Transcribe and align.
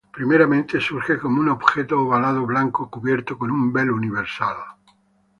Primeramente, 0.11 0.79
surge 0.81 1.19
como 1.19 1.41
un 1.41 1.49
objeto 1.49 1.99
ovalado 2.01 2.43
blanco 2.43 2.89
cubierto 2.89 3.37
con 3.37 3.51
un 3.51 3.71
velo 3.71 3.93
universal. 3.93 4.57